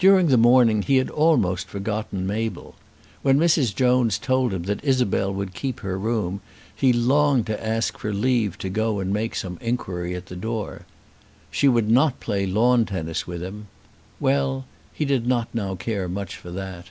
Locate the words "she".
11.52-11.68